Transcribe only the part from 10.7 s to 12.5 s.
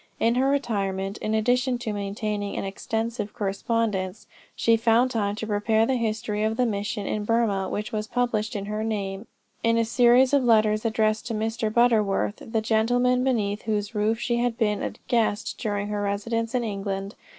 addressed to Mr. Butterworth,